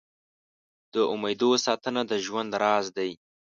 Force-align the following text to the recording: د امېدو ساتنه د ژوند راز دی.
د 0.93 0.95
امېدو 1.13 1.49
ساتنه 1.65 2.01
د 2.09 2.13
ژوند 2.25 2.51
راز 2.63 2.85
دی. 2.97 3.11